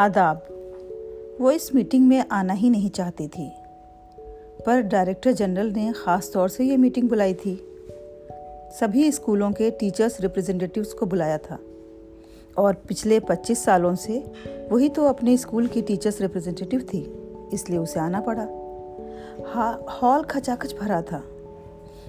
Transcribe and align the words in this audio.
آداب۔ 0.00 0.36
وہ 1.38 1.50
اس 1.50 1.74
میٹنگ 1.74 2.08
میں 2.08 2.22
آنا 2.28 2.54
ہی 2.62 2.68
نہیں 2.68 2.94
چاہتی 2.94 3.28
تھی۔ 3.28 3.48
پر 4.64 4.80
ڈائریکٹر 4.80 5.32
جنرل 5.32 5.72
نے 5.76 5.92
خاص 5.92 6.30
طور 6.30 6.48
سے 6.48 6.64
یہ 6.64 6.76
میٹنگ 6.76 7.06
بلائی 7.06 7.34
تھی۔ 7.34 7.56
سبھی 8.78 9.08
اسکولوں 9.08 9.50
کے 9.50 9.70
ٹیچرس 9.70 10.20
ریپرزینٹیوز 10.20 10.94
کو 10.94 11.06
بلایا 11.06 11.36
تھا۔ 11.36 11.56
اور 12.54 12.74
پچھلے 12.86 13.20
پچیس 13.20 13.58
سالوں 13.58 13.94
سے 13.94 14.20
وہی 14.70 14.88
تو 14.88 15.06
اپنے 15.06 15.34
اسکول 15.34 15.66
کی 15.66 15.80
ٹیچرس 15.80 16.20
ریپرزینٹیو 16.20 16.80
تھی، 16.90 17.12
اس 17.52 17.70
لیے 17.70 17.78
اسے 17.78 18.00
آنا 18.00 18.20
پڑا۔ 18.20 18.46
ہال 20.02 20.22
کھچا 20.28 20.54
کھچ 20.58 20.74
بھرا 20.74 21.00
تھا۔ 21.00 21.20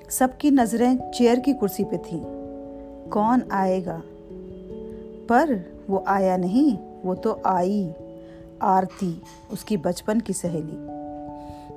سب 0.09 0.27
کی 0.37 0.49
نظریں 0.49 0.93
چیئر 1.17 1.37
کی 1.45 1.53
کرسی 1.61 1.83
پہ 1.83 1.95
تھیں۔ 2.07 2.23
کون 3.09 3.39
آئے 3.49 3.81
گا؟ 3.85 3.99
پر 5.27 5.49
وہ 5.87 5.99
آیا 6.05 6.37
نہیں۔ 6.37 6.88
وہ 7.03 7.13
تو 7.13 7.35
آئی، 7.43 7.91
آرتی، 8.59 9.19
اس 9.49 9.63
کی 9.63 9.77
بچپن 9.77 10.19
کی 10.19 10.33
سہیلی۔ 10.33 10.77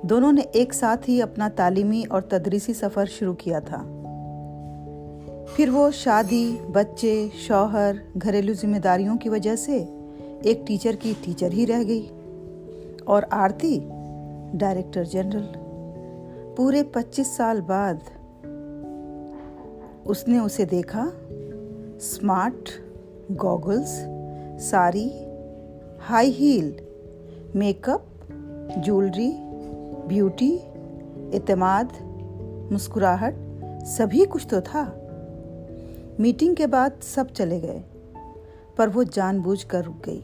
دونوں 0.01 0.31
نے 0.31 0.41
ایک 0.41 0.73
ساتھ 0.73 1.09
ہی 1.09 1.21
اپنا 1.21 1.49
تعلیمی 1.55 2.03
اور 2.09 2.21
تدریسی 2.21 2.73
سفر 2.73 3.05
شروع 3.05 3.33
کیا 3.33 3.59
تھا۔ 3.59 3.83
پھر 5.55 5.69
وہ 5.69 5.89
شادی، 5.91 6.55
بچے، 6.71 7.27
شوہر، 7.33 7.91
گھریلو 8.23 8.53
ذمہ 8.53 8.77
داریوں 8.77 9.17
کی 9.17 9.29
وجہ 9.29 9.55
سے 9.55 9.85
ایک 10.41 10.67
ٹیچر 10.67 10.91
کی 10.99 11.13
ٹیچر 11.21 11.51
ہی 11.51 11.67
رہ 11.67 11.83
گئی۔ 11.87 12.07
اور 13.03 13.23
آرتی، 13.31 13.79
ڈائریکٹر 14.53 15.03
جنرل۔ 15.03 15.45
پورے 16.55 16.83
پچیس 16.83 17.27
سال 17.27 17.61
بعد 17.61 17.93
اس 20.05 20.27
نے 20.27 20.39
اسے 20.39 20.65
دیکھا 20.65 21.09
smart 21.95 22.69
goggles 23.29 23.99
sari 24.59 25.09
high 26.09 26.31
heel 26.39 26.71
makeup 27.89 28.31
jewellery 28.75 29.31
beauty 30.07 30.57
اعتماد 31.33 32.01
مسکراہٹ 32.71 33.33
سبھی 33.85 34.25
کچھ 34.29 34.47
تو 34.47 34.59
تھا 34.63 34.83
میٹنگ 36.19 36.55
کے 36.55 36.67
بعد 36.67 36.89
سب 37.03 37.23
چلے 37.33 37.61
گئے 37.61 37.81
پر 38.75 38.89
وہ 38.93 39.03
جان 39.03 39.39
بوجھ 39.39 39.67
کر 39.67 39.81
رک 39.87 40.05
گئی 40.05 40.21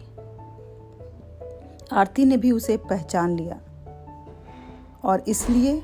آرتی 1.92 2.24
نے 2.24 2.38
بھی 2.38 2.52
اسے 2.52 2.78
پہچان 2.78 3.36
لیا 3.36 3.56
اور 5.02 5.20
اس 5.26 5.50
لیے 5.50 5.80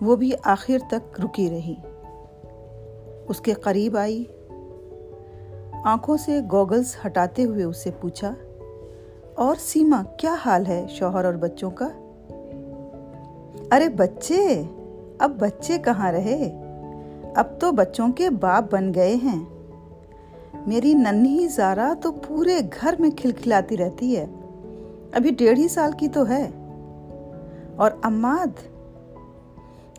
وہ 0.00 0.16
بھی 0.16 0.30
آخر 0.44 0.78
تک 0.90 1.20
رکی 1.20 1.50
رہی 1.50 1.74
اس 3.28 3.40
کے 3.40 3.52
قریب 3.52 3.96
آئی 3.96 4.24
آنکھوں 5.84 6.16
سے 6.16 6.40
گوگلز 6.52 6.96
ہٹاتے 7.06 7.44
ہوئے 7.44 7.64
اسے 7.64 7.90
پوچھا، 8.00 8.34
اور 9.34 9.56
سیما، 9.58 10.02
کیا 10.18 10.34
حال 10.46 10.66
ہے 10.66 10.86
شوہر 10.88 11.24
اور 11.24 11.34
بچوں 11.34 11.70
کا؟ 11.70 11.88
ارے 13.70 13.88
بچے، 13.88 14.62
اب 15.18 15.30
بچے 15.38 15.78
کہاں 15.78 16.12
رہے؟ 16.12 16.62
اب 17.34 17.60
تو 17.60 17.72
بچوں 17.72 18.08
کے 18.12 18.30
باپ 18.30 18.74
بن 18.74 18.94
گئے 18.94 19.14
ہیں۔ 19.14 19.44
میری 20.66 20.94
ننھی 20.94 21.48
زارا 21.48 21.94
تو 22.02 22.12
پورے 22.12 22.60
گھر 22.80 22.94
میں 22.98 23.10
کھلکھلاتی 23.10 23.76
رہتی 23.76 24.16
ہے۔ 24.16 24.26
ابھی 25.12 25.30
ڈیڑھ 25.30 25.58
ہی 25.58 25.68
سال 25.68 25.92
کی 25.92 26.08
تو 26.08 26.28
ہے۔ 26.28 26.50
اور 27.76 27.90
اماد 28.02 28.78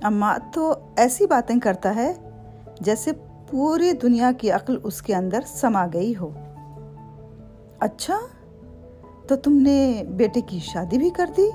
اماد 0.04 0.54
تو 0.54 0.73
ایسی 0.95 1.28
باتیں 1.28 1.59
کرتا 1.59 1.95
ہے 1.95 2.14
جیسے 2.80 3.11
پوری 3.53 3.91
دنیا 3.91 4.31
کی 4.37 4.51
عقل 4.51 4.77
اس 4.83 5.01
کے 5.01 5.15
اندر 5.15 5.39
سما 5.47 5.85
گئی 5.93 6.13
ہو۔ 6.21 6.29
اچھا 7.79 8.19
تو 9.27 9.35
تم 9.35 9.53
نے 9.53 10.03
بیٹے 10.09 10.41
کی 10.41 10.59
شادی 10.59 10.97
بھی 10.97 11.09
کر 11.09 11.30
دی؟ 11.37 11.49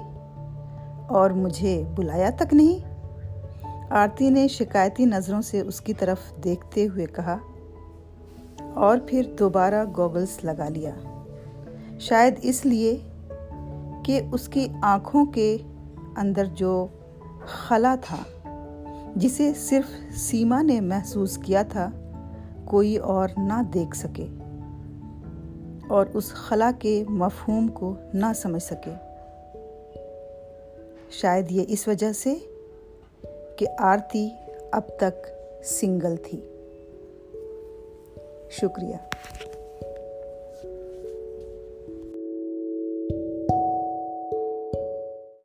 اور 1.08 1.30
مجھے 1.30 1.84
بلایا 1.94 2.30
تک 2.36 2.54
نہیں؟ 2.54 2.88
آرتی 3.90 4.30
نے 4.30 4.48
شکایتی 4.48 5.04
نظروں 5.04 5.42
سے 5.42 5.60
اس 5.60 5.80
کی 5.80 5.94
طرف 5.94 6.18
دیکھتے 6.44 6.86
ہوئے 6.86 7.06
کہا۔ 7.06 7.38
اور 8.74 8.98
پھر 9.06 9.22
دوبارہ 9.38 9.84
گوگلز 9.96 10.44
لگا 10.44 10.68
لیا۔ 10.68 10.94
شاید 12.00 12.34
اس 12.42 12.66
لیے 12.66 12.98
کہ 14.04 14.20
اس 14.32 14.48
کی 14.48 14.68
آنکھوں 14.82 15.26
کے 15.26 15.56
اندر 16.16 16.44
جو 16.44 16.86
خلا 17.46 17.94
تھا۔ 18.02 18.16
جسے 19.16 19.52
صرف 19.56 20.18
سیما 20.18 20.62
نے 20.62 20.80
محسوس 20.80 21.38
کیا 21.38 21.62
تھا، 21.62 21.90
کوئی 22.64 22.96
اور 22.96 23.28
نہ 23.36 23.62
دیکھ 23.74 23.96
سکے 23.96 24.26
اور 25.88 26.06
اس 26.14 26.32
خلا 26.32 26.70
کے 26.78 27.04
مفہوم 27.08 27.68
کو 27.68 27.94
نہ 28.14 28.26
سمجھ 28.36 28.62
سکے۔ 28.62 28.90
شاید 31.10 31.52
یہ 31.52 31.64
اس 31.68 31.88
وجہ 31.88 32.12
سے 32.12 32.34
کہ 33.58 33.66
آرتی 33.78 34.30
اب 34.72 34.82
تک 34.98 35.26
سنگل 35.64 36.16
تھی۔ 36.16 36.40
شکریہ۔ 38.50 39.07